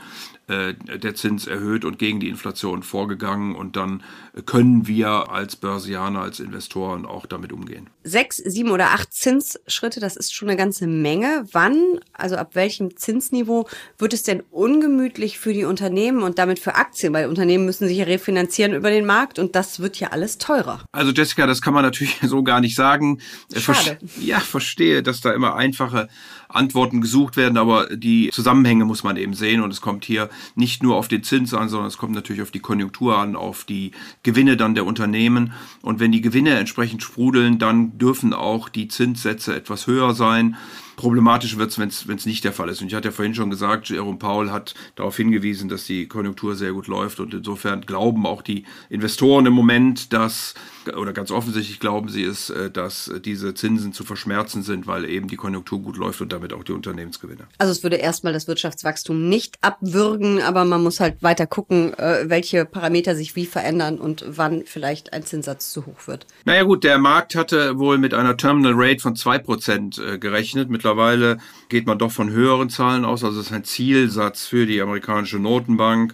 äh, 0.48 0.74
der 0.74 1.16
Zins 1.16 1.48
erhöht 1.48 1.86
und 1.86 2.00
gegen 2.00 2.20
die 2.20 2.28
Inflation 2.28 2.84
vorgegangen 2.84 3.56
und 3.56 3.76
dann 3.76 4.04
können 4.46 4.88
wir 4.88 5.32
als 5.32 5.56
Börsianer, 5.56 6.22
als 6.22 6.40
Investoren 6.40 7.06
auch 7.06 7.26
damit 7.26 7.54
umgehen. 7.54 7.88
Sechs, 8.04 8.38
sieben 8.38 8.72
oder 8.72 8.88
acht 8.88 9.14
Zinsschritte, 9.14 10.00
das 10.00 10.16
ist 10.18 10.34
schon 10.34 10.50
eine 10.50 10.58
ganze 10.58 10.88
Menge. 10.88 11.46
Wann, 11.52 12.00
also 12.14 12.36
ab 12.36 12.56
welchem 12.56 12.98
Zinsniveau 12.98 13.68
wird 13.98 14.14
es 14.14 14.24
denn 14.24 14.42
ungemütlich 14.52 15.40
für 15.40 15.54
die 15.54 15.66
Unternehmen 15.66 16.24
und 16.24 16.40
damit 16.40 16.60
für 16.60 16.76
Aktien? 16.76 17.14
Weil 17.14 17.28
Unternehmen 17.28 17.66
müssen 17.66 17.88
sich 17.88 17.98
ja 17.98 18.06
refinanzieren 18.06 18.74
über 18.74 18.90
den 18.90 19.06
Markt 19.06 19.40
und 19.40 19.56
das 19.56 19.80
wird 19.80 20.00
ja 20.00 20.10
alles 20.10 20.40
teurer. 20.40 20.84
Also 20.92 21.12
Jessica, 21.12 21.46
das 21.46 21.62
kann 21.62 21.76
man 21.76 21.84
natürlich 21.84 22.18
so 22.24 22.42
gar 22.42 22.62
nicht 22.62 22.76
sagen. 22.76 23.20
Schade. 23.56 24.00
Ja, 24.20 24.40
verstehe, 24.40 25.04
dass 25.04 25.22
da 25.22 25.32
immer 25.34 25.56
einfache 25.56 26.08
Antworten 26.48 27.00
gesucht 27.00 27.38
werden, 27.38 27.58
aber 27.58 27.96
die 27.96 28.32
Zusammenhänge 28.32 28.86
muss 28.86 29.04
man 29.04 29.16
eben 29.16 29.36
sehen 29.36 29.62
und 29.62 29.72
es 29.72 29.82
kommt 29.82 30.04
hier 30.04 30.30
nicht 30.56 30.82
nur 30.82 30.96
auf 30.96 31.08
den 31.08 31.22
Zins 31.22 31.54
an, 31.54 31.70
sondern 31.70 31.88
es 31.88 32.00
kommt 32.00 32.16
natürlich 32.16 32.42
auf 32.42 32.50
die 32.50 32.60
Konjunktur 32.60 33.20
an, 33.20 33.36
auf 33.36 33.66
die 33.66 33.92
Gewinne 34.24 34.58
dann 34.58 34.74
der 34.74 34.88
Unternehmen 34.88 35.54
und 35.84 36.00
wenn 36.00 36.12
die 36.12 36.22
Gewinne 36.22 36.58
entsprechend 36.58 37.04
sprudeln, 37.04 37.60
dann 37.60 38.00
dürfen 38.00 38.34
auch 38.34 38.68
die 38.68 38.88
Zinssätze 38.88 39.56
etwas 39.56 39.86
höher 39.86 40.16
sein. 40.16 40.58
Problematisch 41.00 41.56
wird 41.56 41.70
es, 41.72 41.78
wenn 42.08 42.18
es 42.18 42.26
nicht 42.26 42.44
der 42.44 42.52
Fall 42.52 42.68
ist. 42.68 42.82
Und 42.82 42.88
ich 42.88 42.94
hatte 42.94 43.08
ja 43.08 43.14
vorhin 43.14 43.34
schon 43.34 43.50
gesagt, 43.50 43.88
Jerome 43.88 44.18
Paul 44.18 44.52
hat 44.52 44.74
darauf 44.96 45.16
hingewiesen, 45.16 45.70
dass 45.70 45.86
die 45.86 46.10
Konjunktur 46.10 46.58
sehr 46.58 46.74
gut 46.74 46.88
läuft. 46.88 47.22
Und 47.22 47.34
insofern 47.34 47.86
glauben 47.86 48.26
auch 48.26 48.42
die 48.42 48.66
Investoren 48.90 49.46
im 49.46 49.54
Moment, 49.54 50.12
dass, 50.12 50.56
oder 50.96 51.14
ganz 51.14 51.32
offensichtlich 51.32 51.80
glauben 51.80 52.10
sie 52.10 52.24
es, 52.24 52.50
äh, 52.50 52.70
dass 52.70 53.12
diese 53.24 53.54
Zinsen 53.54 53.94
zu 53.94 54.04
verschmerzen 54.04 54.64
sind, 54.64 54.88
weil 54.88 55.06
eben 55.06 55.28
die 55.28 55.36
Konjunktur 55.36 55.80
gut 55.80 55.98
läuft 55.98 56.22
und 56.22 56.32
damit 56.34 56.54
auch 56.54 56.64
die 56.64 56.72
Unternehmensgewinne. 56.72 57.48
Also 57.58 57.72
es 57.72 57.84
würde 57.84 57.98
erstmal 57.98 58.34
das 58.34 58.48
Wirtschaftswachstum 58.48 59.30
nicht 59.30 59.58
abwürgen, 59.62 60.42
aber 60.42 60.66
man 60.66 60.84
muss 60.84 61.00
halt 61.00 61.22
weiter 61.24 61.48
gucken, 61.48 61.94
äh, 61.98 62.30
welche 62.30 62.66
Parameter 62.66 63.16
sich 63.16 63.36
wie 63.36 63.46
verändern 63.46 63.98
und 63.98 64.24
wann 64.28 64.64
vielleicht 64.66 65.14
ein 65.14 65.26
Zinssatz 65.26 65.72
zu 65.72 65.86
hoch 65.86 66.08
wird. 66.08 66.26
Naja 66.46 66.64
gut, 66.64 66.84
der 66.84 66.98
Markt 66.98 67.36
hatte 67.36 67.78
wohl 67.78 67.98
mit 67.98 68.14
einer 68.14 68.38
Terminal 68.38 68.74
Rate 68.76 69.00
von 69.00 69.16
2% 69.16 70.02
äh, 70.02 70.18
gerechnet. 70.18 70.70
Mittlerweile 70.70 71.00
Mittlerweile 71.00 71.38
geht 71.70 71.86
man 71.86 71.98
doch 71.98 72.12
von 72.12 72.30
höheren 72.32 72.70
Zahlen 72.70 73.06
aus. 73.06 73.24
Also 73.24 73.40
es 73.40 73.48
ist 73.48 73.54
ein 73.54 73.64
Zielsatz 73.64 74.46
für 74.46 74.66
die 74.66 74.82
amerikanische 74.82 75.40
Notenbank. 75.40 76.14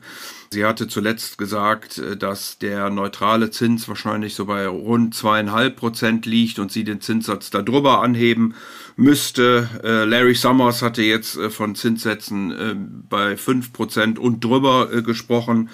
Sie 0.56 0.64
hatte 0.64 0.88
zuletzt 0.88 1.38
gesagt, 1.38 1.98
äh, 1.98 2.16
dass 2.16 2.58
der 2.60 2.90
neutrale 2.90 3.52
Zins 3.52 3.90
wahrscheinlich 3.90 4.36
so 4.36 4.46
bei 4.46 4.66
rund 4.66 5.14
zweieinhalb 5.14 5.76
Prozent 5.76 6.26
liegt 6.26 6.60
und 6.60 6.72
sie 6.72 6.86
den 6.86 7.02
Zinssatz 7.02 7.50
darüber 7.50 8.02
anheben 8.02 8.56
müsste. 8.96 9.70
Äh, 9.84 10.06
Larry 10.06 10.36
Summers 10.36 10.82
hatte 10.82 11.02
jetzt 11.02 11.38
äh, 11.38 11.50
von 11.50 11.76
Zinssätzen 11.76 13.06
bei 13.10 13.38
fünf 13.38 13.74
Prozent 13.74 14.20
und 14.20 14.44
drüber 14.44 14.88
gesprochen. 15.02 15.70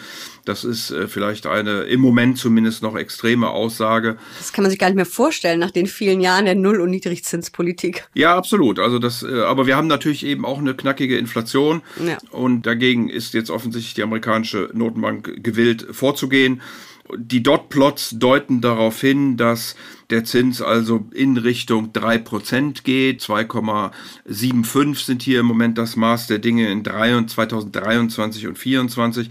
Das 0.45 0.63
ist 0.63 0.93
vielleicht 1.07 1.45
eine 1.45 1.81
im 1.83 2.01
Moment 2.01 2.37
zumindest 2.37 2.81
noch 2.81 2.95
extreme 2.95 3.49
Aussage. 3.49 4.17
Das 4.39 4.51
kann 4.51 4.63
man 4.63 4.71
sich 4.71 4.79
gar 4.79 4.87
nicht 4.87 4.95
mehr 4.95 5.05
vorstellen 5.05 5.59
nach 5.59 5.69
den 5.71 5.85
vielen 5.85 6.19
Jahren 6.19 6.45
der 6.45 6.55
Null- 6.55 6.81
und 6.81 6.89
Niedrigzinspolitik. 6.89 8.07
Ja, 8.15 8.35
absolut. 8.35 8.79
Also 8.79 8.97
das, 8.97 9.23
aber 9.23 9.67
wir 9.67 9.77
haben 9.77 9.87
natürlich 9.87 10.25
eben 10.25 10.43
auch 10.43 10.57
eine 10.57 10.73
knackige 10.73 11.17
Inflation 11.17 11.83
ja. 12.03 12.17
und 12.31 12.65
dagegen 12.65 13.07
ist 13.07 13.35
jetzt 13.35 13.51
offensichtlich 13.51 13.93
die 13.93 14.03
amerikanische 14.03 14.71
Notenbank 14.73 15.43
gewillt 15.43 15.87
vorzugehen. 15.91 16.61
Die 17.17 17.43
Dotplots 17.43 18.11
deuten 18.17 18.61
darauf 18.61 19.01
hin, 19.01 19.37
dass 19.37 19.75
der 20.11 20.25
Zins 20.25 20.61
also 20.61 21.05
in 21.13 21.37
Richtung 21.37 21.91
3% 21.93 22.83
geht. 22.83 23.21
2,75 23.21 25.05
sind 25.05 25.21
hier 25.21 25.39
im 25.39 25.45
Moment 25.45 25.77
das 25.77 25.95
Maß 25.95 26.27
der 26.27 26.39
Dinge 26.39 26.69
in 26.69 26.83
2023 26.83 28.47
und 28.47 28.59
2024. 28.59 29.29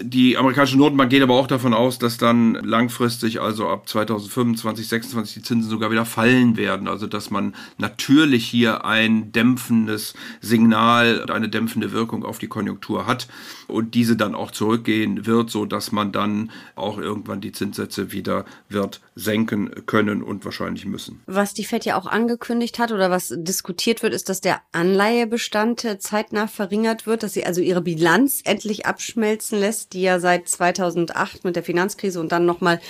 Die 0.00 0.36
amerikanische 0.36 0.76
Notenbank 0.76 1.10
geht 1.10 1.22
aber 1.22 1.34
auch 1.34 1.46
davon 1.46 1.72
aus, 1.72 1.98
dass 1.98 2.18
dann 2.18 2.54
langfristig, 2.54 3.40
also 3.40 3.68
ab 3.68 3.88
2025, 3.88 4.62
2026, 4.62 5.34
die 5.34 5.42
Zinsen 5.42 5.70
sogar 5.70 5.90
wieder 5.90 6.04
fallen 6.04 6.56
werden. 6.56 6.88
Also 6.88 7.06
dass 7.06 7.30
man 7.30 7.54
natürlich 7.78 8.46
hier 8.46 8.84
ein 8.84 9.32
dämpfendes 9.32 10.14
Signal 10.40 11.20
und 11.20 11.30
eine 11.30 11.48
dämpfende 11.48 11.92
Wirkung 11.92 12.24
auf 12.24 12.38
die 12.38 12.48
Konjunktur 12.48 13.06
hat 13.06 13.28
und 13.68 13.94
diese 13.94 14.16
dann 14.16 14.34
auch 14.34 14.50
zurückgehen 14.50 15.26
wird, 15.26 15.50
so 15.50 15.64
dass 15.64 15.92
man 15.92 16.10
dann 16.10 16.50
auch 16.74 16.98
irgendwann 16.98 17.40
die 17.40 17.52
Zinssätze 17.52 18.12
wieder 18.12 18.44
wird 18.68 19.00
senken 19.14 19.70
können 19.86 20.15
und 20.22 20.44
wahrscheinlich 20.44 20.86
müssen. 20.86 21.22
Was 21.26 21.54
die 21.54 21.64
FED 21.64 21.84
ja 21.84 21.98
auch 21.98 22.06
angekündigt 22.06 22.78
hat 22.78 22.92
oder 22.92 23.10
was 23.10 23.34
diskutiert 23.36 24.02
wird, 24.02 24.14
ist, 24.14 24.28
dass 24.28 24.40
der 24.40 24.60
Anleihebestand 24.72 25.86
zeitnah 25.98 26.46
verringert 26.46 27.06
wird, 27.06 27.22
dass 27.22 27.32
sie 27.32 27.44
also 27.44 27.60
ihre 27.60 27.80
Bilanz 27.80 28.40
endlich 28.44 28.86
abschmelzen 28.86 29.58
lässt, 29.58 29.92
die 29.92 30.02
ja 30.02 30.20
seit 30.20 30.48
2008 30.48 31.44
mit 31.44 31.56
der 31.56 31.62
Finanzkrise 31.62 32.20
und 32.20 32.32
dann 32.32 32.46
nochmal 32.46 32.80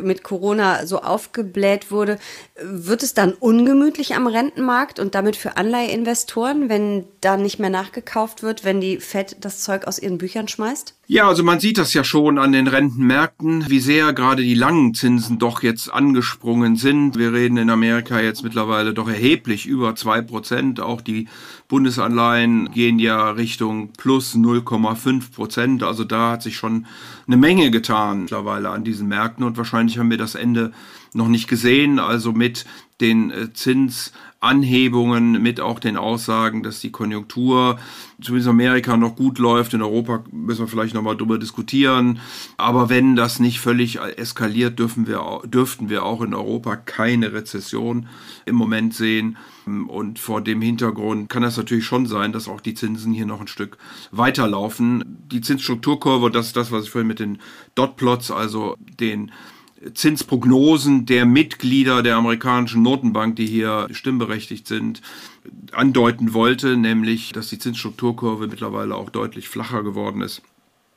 mit 0.00 0.22
Corona 0.22 0.86
so 0.86 1.00
aufgebläht 1.02 1.90
wurde. 1.90 2.18
Wird 2.62 3.02
es 3.02 3.14
dann 3.14 3.32
ungemütlich 3.32 4.14
am 4.14 4.26
Rentenmarkt 4.26 4.98
und 4.98 5.14
damit 5.14 5.36
für 5.36 5.56
Anleiheinvestoren, 5.56 6.68
wenn 6.68 7.04
da 7.20 7.36
nicht 7.36 7.58
mehr 7.58 7.70
nachgekauft 7.70 8.42
wird, 8.42 8.64
wenn 8.64 8.80
die 8.80 8.98
FED 8.98 9.36
das 9.40 9.62
Zeug 9.62 9.86
aus 9.86 9.98
ihren 9.98 10.18
Büchern 10.18 10.48
schmeißt? 10.48 10.94
Ja, 11.08 11.28
also 11.28 11.44
man 11.44 11.60
sieht 11.60 11.78
das 11.78 11.94
ja 11.94 12.02
schon 12.02 12.38
an 12.38 12.52
den 12.52 12.66
Rentenmärkten, 12.66 13.68
wie 13.68 13.78
sehr 13.78 14.12
gerade 14.12 14.42
die 14.42 14.54
langen 14.54 14.92
Zinsen 14.94 15.38
doch 15.38 15.62
jetzt 15.62 15.92
angesprungen 15.92 16.75
sind. 16.76 17.16
Wir 17.16 17.32
reden 17.32 17.56
in 17.56 17.70
Amerika 17.70 18.20
jetzt 18.20 18.42
mittlerweile 18.42 18.94
doch 18.94 19.08
erheblich 19.08 19.66
über 19.66 19.94
zwei 19.96 20.20
Prozent. 20.20 20.80
Auch 20.80 21.00
die 21.00 21.28
Bundesanleihen 21.68 22.70
gehen 22.70 22.98
ja 22.98 23.30
Richtung 23.30 23.92
plus 23.96 24.34
0,5 24.34 25.32
Prozent. 25.32 25.82
Also 25.82 26.04
da 26.04 26.32
hat 26.32 26.42
sich 26.42 26.56
schon 26.56 26.86
eine 27.26 27.36
Menge 27.36 27.70
getan 27.70 28.22
mittlerweile 28.22 28.70
an 28.70 28.84
diesen 28.84 29.08
Märkten 29.08 29.44
und 29.44 29.56
wahrscheinlich 29.56 29.98
haben 29.98 30.10
wir 30.10 30.18
das 30.18 30.34
Ende 30.34 30.72
noch 31.12 31.28
nicht 31.28 31.48
gesehen. 31.48 31.98
Also 31.98 32.32
mit 32.32 32.64
den 33.00 33.30
äh, 33.30 33.52
Zinsanhebungen, 34.46 35.42
mit 35.42 35.60
auch 35.60 35.78
den 35.78 35.96
Aussagen, 35.96 36.62
dass 36.62 36.80
die 36.80 36.90
Konjunktur 36.90 37.78
zumindest 38.20 38.46
in 38.46 38.50
Amerika 38.50 38.96
noch 38.96 39.16
gut 39.16 39.38
läuft. 39.38 39.74
In 39.74 39.82
Europa 39.82 40.24
müssen 40.30 40.60
wir 40.60 40.68
vielleicht 40.68 40.94
nochmal 40.94 41.16
drüber 41.16 41.38
diskutieren. 41.38 42.20
Aber 42.56 42.88
wenn 42.88 43.16
das 43.16 43.40
nicht 43.40 43.60
völlig 43.60 43.98
eskaliert, 43.98 44.78
dürfen 44.78 45.06
wir, 45.06 45.42
dürften 45.44 45.88
wir 45.90 46.04
auch 46.04 46.22
in 46.22 46.34
Europa 46.34 46.76
keine 46.76 47.32
Rezession 47.32 48.06
im 48.44 48.54
Moment 48.54 48.94
sehen. 48.94 49.36
Und 49.66 50.18
vor 50.18 50.40
dem 50.40 50.62
Hintergrund 50.62 51.28
kann 51.28 51.42
es 51.42 51.56
natürlich 51.56 51.84
schon 51.84 52.06
sein, 52.06 52.32
dass 52.32 52.48
auch 52.48 52.60
die 52.60 52.74
Zinsen 52.74 53.12
hier 53.12 53.26
noch 53.26 53.40
ein 53.40 53.48
Stück 53.48 53.78
weiterlaufen. 54.12 55.04
Die 55.30 55.40
Zinsstrukturkurve, 55.40 56.30
das 56.30 56.48
ist 56.48 56.56
das, 56.56 56.70
was 56.70 56.84
ich 56.84 56.90
vorhin 56.90 57.08
mit 57.08 57.18
den 57.18 57.38
Dotplots, 57.74 58.30
also 58.30 58.76
den 59.00 59.32
Zinsprognosen 59.94 61.06
der 61.06 61.26
Mitglieder 61.26 62.02
der 62.02 62.16
amerikanischen 62.16 62.82
Notenbank, 62.82 63.36
die 63.36 63.46
hier 63.46 63.88
stimmberechtigt 63.90 64.66
sind, 64.66 65.02
andeuten 65.72 66.32
wollte, 66.32 66.76
nämlich, 66.76 67.32
dass 67.32 67.48
die 67.48 67.58
Zinsstrukturkurve 67.58 68.48
mittlerweile 68.48 68.94
auch 68.94 69.10
deutlich 69.10 69.48
flacher 69.48 69.82
geworden 69.82 70.22
ist. 70.22 70.42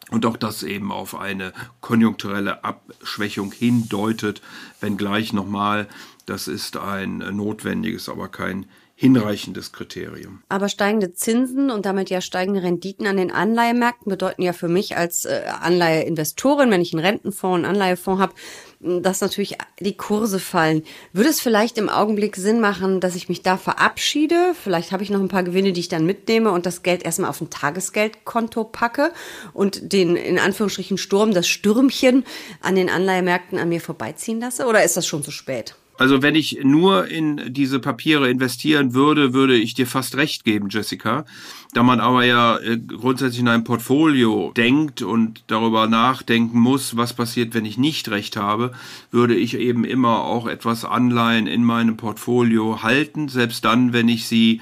Und 0.09 0.25
auch 0.25 0.37
das 0.37 0.63
eben 0.63 0.91
auf 0.91 1.15
eine 1.15 1.53
konjunkturelle 1.81 2.63
Abschwächung 2.63 3.51
hindeutet, 3.51 4.41
wenngleich 4.81 5.33
nochmal, 5.33 5.87
das 6.25 6.47
ist 6.47 6.77
ein 6.77 7.17
notwendiges, 7.17 8.09
aber 8.09 8.27
kein 8.27 8.65
hinreichendes 8.95 9.71
Kriterium. 9.71 10.43
Aber 10.49 10.67
steigende 10.67 11.13
Zinsen 11.13 11.71
und 11.71 11.85
damit 11.85 12.09
ja 12.09 12.19
steigende 12.19 12.63
Renditen 12.63 13.07
an 13.07 13.15
den 13.15 13.31
Anleihemärkten 13.31 14.09
bedeuten 14.09 14.41
ja 14.41 14.51
für 14.51 14.67
mich 14.67 14.97
als 14.97 15.23
äh, 15.23 15.43
Anleiheinvestorin, 15.61 16.69
wenn 16.69 16.81
ich 16.81 16.93
einen 16.93 17.05
Rentenfonds, 17.05 17.55
einen 17.55 17.65
Anleihefonds 17.65 18.21
habe, 18.21 18.33
dass 18.79 19.19
natürlich 19.19 19.57
die 19.79 19.97
Kurse 19.97 20.39
fallen. 20.39 20.83
Würde 21.11 21.29
es 21.29 21.41
vielleicht 21.41 21.77
im 21.77 21.89
Augenblick 21.89 22.37
Sinn 22.37 22.61
machen, 22.61 23.01
dass 23.01 23.15
ich 23.15 23.27
mich 23.27 23.41
da 23.41 23.57
verabschiede? 23.57 24.53
Vielleicht 24.61 24.91
habe 24.91 25.03
ich 25.03 25.09
noch 25.09 25.19
ein 25.19 25.27
paar 25.27 25.43
Gewinne, 25.43 25.73
die 25.73 25.81
ich 25.81 25.89
dann 25.89 26.05
mitnehme 26.05 26.51
und 26.51 26.65
das 26.65 26.81
Geld 26.81 27.03
erstmal 27.03 27.29
auf 27.29 27.41
ein 27.41 27.49
Tagesgeldkonto 27.49 28.63
packe 28.63 29.11
und 29.53 29.91
den 29.91 30.15
in 30.15 30.39
Anführungsstrichen 30.39 30.97
Sturm, 30.97 31.33
das 31.33 31.47
Stürmchen 31.47 32.25
an 32.61 32.75
den 32.75 32.89
Anleihemärkten 32.89 33.59
an 33.59 33.69
mir 33.69 33.81
vorbeiziehen 33.81 34.39
lasse? 34.39 34.65
Oder 34.65 34.83
ist 34.83 34.95
das 34.95 35.05
schon 35.05 35.23
zu 35.23 35.31
spät? 35.31 35.75
Also 35.99 36.21
wenn 36.21 36.33
ich 36.33 36.59
nur 36.63 37.07
in 37.07 37.53
diese 37.53 37.79
Papiere 37.79 38.29
investieren 38.29 38.93
würde, 38.93 39.33
würde 39.33 39.57
ich 39.57 39.73
dir 39.73 39.85
fast 39.85 40.15
recht 40.15 40.45
geben, 40.45 40.69
Jessica. 40.69 41.25
Da 41.73 41.83
man 41.83 41.99
aber 41.99 42.23
ja 42.23 42.57
äh, 42.57 42.77
grundsätzlich 42.77 43.41
in 43.41 43.49
einem 43.49 43.65
Portfolio 43.65 44.53
denkt 44.55 45.01
und 45.01 45.43
darüber 45.47 45.87
nachdenken 45.87 46.57
muss, 46.57 46.95
was 46.95 47.11
passiert, 47.11 47.53
wenn 47.53 47.65
ich 47.65 47.77
nicht 47.77 48.07
recht 48.07 48.37
habe, 48.37 48.71
würde 49.11 49.35
ich 49.35 49.57
eben 49.57 49.83
immer 49.83 50.23
auch 50.23 50.47
etwas 50.47 50.85
Anleihen 50.85 51.47
in 51.47 51.65
meinem 51.65 51.97
Portfolio 51.97 52.81
halten, 52.81 53.27
selbst 53.27 53.65
dann, 53.65 53.91
wenn 53.91 54.07
ich 54.07 54.25
sie 54.25 54.61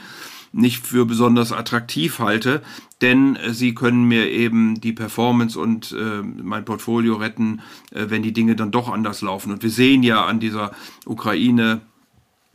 nicht 0.51 0.85
für 0.85 1.05
besonders 1.05 1.51
attraktiv 1.51 2.19
halte, 2.19 2.61
denn 3.01 3.35
äh, 3.35 3.53
sie 3.53 3.73
können 3.73 4.05
mir 4.05 4.29
eben 4.29 4.79
die 4.81 4.93
Performance 4.93 5.59
und 5.59 5.91
äh, 5.91 6.21
mein 6.21 6.65
Portfolio 6.65 7.15
retten, 7.15 7.61
äh, 7.91 8.05
wenn 8.09 8.23
die 8.23 8.33
Dinge 8.33 8.55
dann 8.55 8.71
doch 8.71 8.89
anders 8.89 9.21
laufen. 9.21 9.51
Und 9.51 9.63
wir 9.63 9.69
sehen 9.69 10.03
ja 10.03 10.25
an 10.25 10.39
dieser 10.39 10.71
Ukraine 11.05 11.81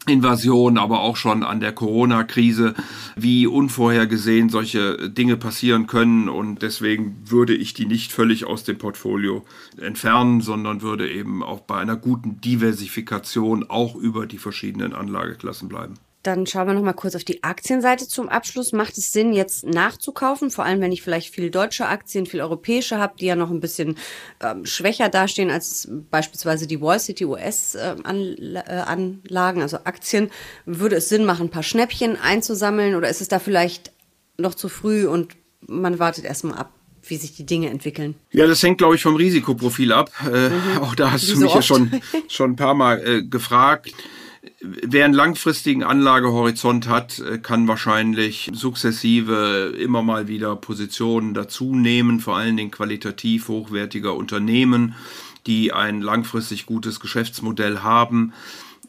Invasion, 0.09 0.79
aber 0.79 1.01
auch 1.01 1.17
schon 1.17 1.45
an 1.45 1.61
der 1.61 1.73
Corona-Krise, 1.73 2.75
wie 3.15 3.47
unvorhergesehen 3.47 4.49
solche 4.49 5.09
Dinge 5.09 5.37
passieren 5.37 5.87
können. 5.87 6.29
Und 6.29 6.63
deswegen 6.63 7.19
würde 7.25 7.55
ich 7.55 7.73
die 7.73 7.87
nicht 7.87 8.11
völlig 8.11 8.45
aus 8.45 8.65
dem 8.65 8.79
Portfolio 8.79 9.45
entfernen, 9.81 10.41
sondern 10.41 10.83
würde 10.83 11.09
eben 11.09 11.45
auch 11.45 11.61
bei 11.61 11.77
einer 11.77 11.97
guten 11.97 12.41
Diversifikation 12.41 13.71
auch 13.71 13.95
über 13.95 14.27
die 14.27 14.39
verschiedenen 14.39 14.93
Anlageklassen 14.93 15.69
bleiben. 15.69 15.95
Dann 16.23 16.47
schauen 16.47 16.69
wir 16.69 16.75
noch 16.75 16.83
mal 16.83 16.93
kurz 16.93 17.17
auf 17.17 17.25
die 17.25 17.43
Aktienseite 17.43 18.07
zum 18.07 18.29
Abschluss. 18.29 18.71
Macht 18.73 18.97
es 18.97 19.13
Sinn, 19.13 19.33
jetzt 19.33 19.67
nachzukaufen? 19.67 20.53
Vor 20.53 20.65
allem, 20.65 20.81
wenn 20.81 20.93
ich 20.93 21.03
vielleicht 21.03 21.35
viel 21.35 21.51
deutsche 21.51 21.89
Aktien, 21.89 22.27
viel 22.27 22.41
europäische 22.41 22.99
habe, 22.99 23.15
die 23.19 23.27
ja 23.27 23.35
noch 23.35 23.51
ein 23.51 23.59
bisschen 23.59 23.97
ähm, 24.41 24.65
schwächer 24.65 25.09
dastehen 25.09 25.51
als 25.51 25.89
beispielsweise 26.11 26.69
die 26.69 26.81
Wall 26.81 27.01
City 27.01 27.25
US-Anlagen, 27.25 29.61
äh, 29.61 29.63
also 29.63 29.79
Aktien. 29.85 30.31
Würde 30.65 30.95
es 30.97 31.09
Sinn 31.09 31.25
machen, 31.25 31.47
ein 31.47 31.51
paar 31.51 31.65
Schnäppchen 31.65 32.17
einzusammeln 32.21 32.95
oder 32.95 33.09
ist 33.09 33.21
es 33.21 33.27
da 33.29 33.41
vielleicht 33.41 33.91
noch 34.39 34.55
zu 34.55 34.69
früh 34.69 35.09
und 35.09 35.35
man 35.67 35.99
wartet 35.99 36.25
erstmal 36.25 36.59
ab? 36.59 36.71
wie 37.05 37.17
sich 37.17 37.35
die 37.35 37.45
Dinge 37.45 37.69
entwickeln. 37.69 38.15
Ja, 38.31 38.47
das 38.47 38.63
hängt, 38.63 38.79
glaube 38.79 38.95
ich, 38.95 39.03
vom 39.03 39.17
Risikoprofil 39.17 39.93
ab. 39.93 40.13
Äh, 40.25 40.51
mhm. 40.51 40.55
Auch 40.81 40.95
da 40.95 41.11
hast 41.11 41.27
wie 41.27 41.33
du 41.33 41.41
mich 41.41 41.51
so 41.51 41.57
ja 41.57 41.63
schon, 41.63 42.01
schon 42.29 42.53
ein 42.53 42.57
paar 42.57 42.75
Mal 42.75 43.05
äh, 43.05 43.25
gefragt. 43.25 43.93
Wer 44.61 45.05
einen 45.05 45.15
langfristigen 45.15 45.85
Anlagehorizont 45.85 46.89
hat, 46.89 47.21
äh, 47.21 47.39
kann 47.39 47.69
wahrscheinlich 47.69 48.51
sukzessive 48.53 49.73
immer 49.79 50.03
mal 50.03 50.27
wieder 50.27 50.57
Positionen 50.57 51.33
dazu 51.33 51.77
nehmen, 51.77 52.19
vor 52.19 52.37
allen 52.37 52.57
Dingen 52.57 52.73
qualitativ 52.73 53.47
hochwertiger 53.47 54.17
Unternehmen, 54.17 54.97
die 55.47 55.73
ein 55.73 56.01
langfristig 56.01 56.67
gutes 56.67 56.99
Geschäftsmodell 56.99 57.79
haben. 57.81 58.33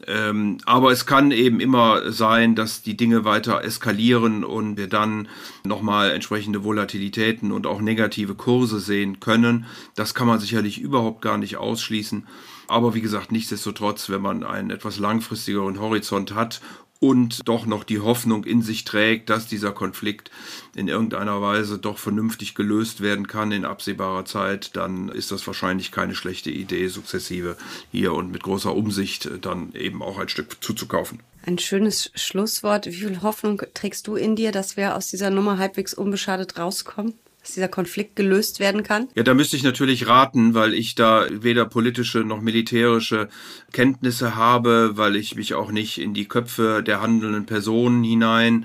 Ähm, 0.08 0.58
aber 0.66 0.90
es 0.90 1.06
kann 1.06 1.30
eben 1.30 1.60
immer 1.60 2.10
sein, 2.10 2.56
dass 2.56 2.82
die 2.82 2.96
Dinge 2.96 3.24
weiter 3.24 3.62
eskalieren 3.62 4.42
und 4.42 4.76
wir 4.76 4.88
dann 4.88 5.28
nochmal 5.64 6.10
entsprechende 6.10 6.64
Volatilitäten 6.64 7.52
und 7.52 7.66
auch 7.66 7.80
negative 7.80 8.34
Kurse 8.34 8.80
sehen 8.80 9.20
können. 9.20 9.66
Das 9.94 10.14
kann 10.14 10.26
man 10.26 10.40
sicherlich 10.40 10.80
überhaupt 10.80 11.22
gar 11.22 11.38
nicht 11.38 11.56
ausschließen. 11.58 12.26
Aber 12.68 12.94
wie 12.94 13.00
gesagt, 13.00 13.32
nichtsdestotrotz, 13.32 14.08
wenn 14.08 14.22
man 14.22 14.44
einen 14.44 14.70
etwas 14.70 14.98
langfristigeren 14.98 15.80
Horizont 15.80 16.34
hat 16.34 16.60
und 17.00 17.46
doch 17.46 17.66
noch 17.66 17.84
die 17.84 18.00
Hoffnung 18.00 18.44
in 18.44 18.62
sich 18.62 18.84
trägt, 18.84 19.28
dass 19.28 19.46
dieser 19.46 19.72
Konflikt 19.72 20.30
in 20.74 20.88
irgendeiner 20.88 21.42
Weise 21.42 21.78
doch 21.78 21.98
vernünftig 21.98 22.54
gelöst 22.54 23.02
werden 23.02 23.26
kann 23.26 23.52
in 23.52 23.66
absehbarer 23.66 24.24
Zeit, 24.24 24.74
dann 24.76 25.10
ist 25.10 25.30
das 25.30 25.46
wahrscheinlich 25.46 25.92
keine 25.92 26.14
schlechte 26.14 26.50
Idee, 26.50 26.88
sukzessive 26.88 27.56
hier 27.92 28.14
und 28.14 28.32
mit 28.32 28.42
großer 28.42 28.74
Umsicht 28.74 29.28
dann 29.42 29.74
eben 29.74 30.02
auch 30.02 30.18
ein 30.18 30.30
Stück 30.30 30.62
zuzukaufen. 30.62 31.20
Ein 31.44 31.58
schönes 31.58 32.10
Schlusswort. 32.14 32.86
Wie 32.86 32.92
viel 32.92 33.20
Hoffnung 33.20 33.60
trägst 33.74 34.06
du 34.06 34.16
in 34.16 34.34
dir, 34.34 34.50
dass 34.50 34.78
wir 34.78 34.96
aus 34.96 35.08
dieser 35.08 35.28
Nummer 35.28 35.58
halbwegs 35.58 35.92
unbeschadet 35.92 36.58
rauskommen? 36.58 37.12
Dass 37.44 37.52
dieser 37.52 37.68
Konflikt 37.68 38.16
gelöst 38.16 38.58
werden 38.58 38.82
kann? 38.82 39.08
Ja, 39.14 39.22
da 39.22 39.34
müsste 39.34 39.56
ich 39.56 39.62
natürlich 39.62 40.06
raten, 40.06 40.54
weil 40.54 40.72
ich 40.72 40.94
da 40.94 41.26
weder 41.30 41.66
politische 41.66 42.20
noch 42.20 42.40
militärische 42.40 43.28
Kenntnisse 43.70 44.34
habe, 44.34 44.92
weil 44.94 45.14
ich 45.14 45.36
mich 45.36 45.52
auch 45.52 45.70
nicht 45.70 45.98
in 46.00 46.14
die 46.14 46.26
Köpfe 46.26 46.82
der 46.82 47.02
handelnden 47.02 47.44
Personen 47.44 48.02
hinein 48.02 48.64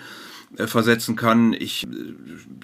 äh, 0.58 0.66
versetzen 0.66 1.16
kann. 1.16 1.54
Ich 1.54 1.84
äh, 1.84 1.88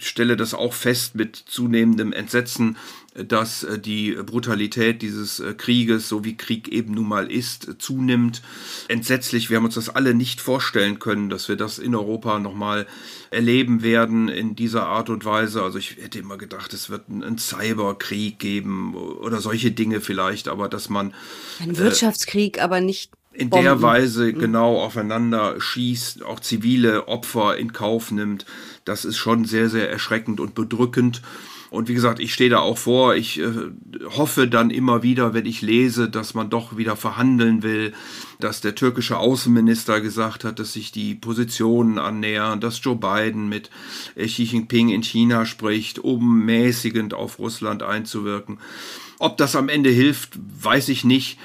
stelle 0.01 0.35
das 0.35 0.53
auch 0.53 0.73
fest 0.73 1.13
mit 1.15 1.35
zunehmendem 1.35 2.13
Entsetzen, 2.13 2.77
dass 3.13 3.63
äh, 3.63 3.77
die 3.77 4.13
Brutalität 4.13 5.03
dieses 5.03 5.41
Krieges, 5.57 6.09
so 6.09 6.23
wie 6.23 6.35
Krieg 6.35 6.67
eben 6.67 6.95
nun 6.95 7.07
mal 7.07 7.31
ist, 7.31 7.75
zunimmt. 7.79 8.41
Entsetzlich, 8.87 9.49
wir 9.49 9.57
haben 9.57 9.65
uns 9.65 9.75
das 9.75 9.89
alle 9.89 10.15
nicht 10.15 10.41
vorstellen 10.41 10.97
können, 10.97 11.29
dass 11.29 11.47
wir 11.47 11.57
das 11.57 11.77
in 11.77 11.93
Europa 11.93 12.39
nochmal 12.39 12.87
erleben 13.29 13.83
werden 13.83 14.29
in 14.29 14.55
dieser 14.55 14.87
Art 14.87 15.09
und 15.09 15.23
Weise. 15.23 15.61
Also 15.61 15.77
ich 15.77 15.97
hätte 15.97 16.17
immer 16.17 16.37
gedacht, 16.37 16.73
es 16.73 16.89
wird 16.89 17.03
einen 17.09 17.37
Cyberkrieg 17.37 18.39
geben 18.39 18.95
oder 18.95 19.41
solche 19.41 19.71
Dinge 19.71 20.01
vielleicht, 20.01 20.47
aber 20.47 20.69
dass 20.69 20.89
man... 20.89 21.13
Ein 21.59 21.77
Wirtschaftskrieg, 21.77 22.57
äh, 22.57 22.61
aber 22.61 22.81
nicht 22.81 23.11
in 23.37 23.49
Bomben. 23.49 23.65
der 23.65 23.81
Weise 23.81 24.31
mhm. 24.31 24.39
genau 24.39 24.81
aufeinander 24.81 25.59
schießt, 25.59 26.23
auch 26.23 26.39
zivile 26.39 27.07
Opfer 27.07 27.57
in 27.57 27.73
Kauf 27.73 28.11
nimmt, 28.11 28.45
das 28.85 29.05
ist 29.05 29.17
schon 29.17 29.45
sehr, 29.45 29.69
sehr 29.69 29.89
erschreckend 29.89 30.39
und 30.39 30.55
bedrückend. 30.55 31.21
Und 31.71 31.89
wie 31.89 31.93
gesagt, 31.93 32.19
ich 32.19 32.33
stehe 32.33 32.49
da 32.49 32.59
auch 32.59 32.77
vor. 32.77 33.15
Ich 33.15 33.39
äh, 33.39 33.51
hoffe 34.15 34.47
dann 34.47 34.69
immer 34.69 35.03
wieder, 35.03 35.33
wenn 35.33 35.45
ich 35.45 35.61
lese, 35.61 36.09
dass 36.09 36.33
man 36.33 36.49
doch 36.49 36.77
wieder 36.77 36.95
verhandeln 36.95 37.63
will, 37.63 37.91
dass 38.39 38.61
der 38.61 38.75
türkische 38.75 39.17
Außenminister 39.17 39.99
gesagt 39.99 40.45
hat, 40.45 40.59
dass 40.59 40.73
sich 40.73 40.93
die 40.93 41.15
Positionen 41.15 41.97
annähern, 41.97 42.61
dass 42.61 42.81
Joe 42.81 42.95
Biden 42.95 43.49
mit 43.49 43.71
Xi 44.15 44.43
Jinping 44.43 44.89
in 44.89 45.03
China 45.03 45.45
spricht, 45.45 45.99
um 45.99 46.45
mäßigend 46.45 47.13
auf 47.13 47.39
Russland 47.39 47.83
einzuwirken. 47.83 48.59
Ob 49.19 49.37
das 49.37 49.55
am 49.55 49.67
Ende 49.67 49.89
hilft, 49.89 50.39
weiß 50.61 50.89
ich 50.89 51.03
nicht. 51.03 51.37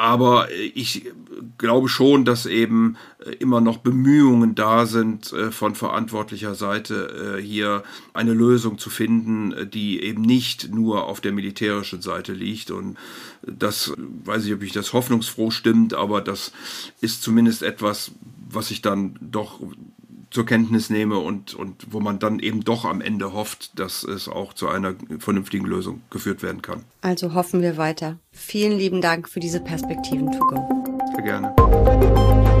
Aber 0.00 0.48
ich 0.50 1.04
glaube 1.58 1.90
schon, 1.90 2.24
dass 2.24 2.46
eben 2.46 2.96
äh, 3.18 3.32
immer 3.32 3.60
noch 3.60 3.76
Bemühungen 3.76 4.54
da 4.54 4.86
sind, 4.86 5.30
äh, 5.34 5.50
von 5.50 5.74
verantwortlicher 5.74 6.54
Seite 6.54 7.36
äh, 7.36 7.42
hier 7.42 7.82
eine 8.14 8.32
Lösung 8.32 8.78
zu 8.78 8.88
finden, 8.88 9.68
die 9.70 10.02
eben 10.02 10.22
nicht 10.22 10.72
nur 10.72 11.04
auf 11.04 11.20
der 11.20 11.32
militärischen 11.32 12.00
Seite 12.00 12.32
liegt. 12.32 12.70
Und 12.70 12.96
das 13.42 13.92
weiß 14.24 14.46
ich, 14.46 14.54
ob 14.54 14.62
ich 14.62 14.72
das 14.72 14.94
hoffnungsfroh 14.94 15.50
stimmt, 15.50 15.92
aber 15.92 16.22
das 16.22 16.52
ist 17.02 17.22
zumindest 17.22 17.62
etwas, 17.62 18.12
was 18.48 18.70
ich 18.70 18.80
dann 18.80 19.18
doch 19.20 19.60
zur 20.30 20.46
Kenntnis 20.46 20.90
nehme 20.90 21.18
und, 21.18 21.54
und 21.54 21.86
wo 21.90 22.00
man 22.00 22.18
dann 22.18 22.38
eben 22.38 22.62
doch 22.62 22.84
am 22.84 23.00
Ende 23.00 23.32
hofft, 23.32 23.78
dass 23.78 24.04
es 24.04 24.28
auch 24.28 24.54
zu 24.54 24.68
einer 24.68 24.94
vernünftigen 25.18 25.66
Lösung 25.66 26.02
geführt 26.10 26.42
werden 26.42 26.62
kann. 26.62 26.84
Also 27.00 27.34
hoffen 27.34 27.62
wir 27.62 27.76
weiter. 27.76 28.18
Vielen 28.32 28.78
lieben 28.78 29.00
Dank 29.00 29.28
für 29.28 29.40
diese 29.40 29.60
Perspektiven 29.60 30.30
to. 30.30 30.40
Sehr 31.14 31.22
gerne. 31.22 32.59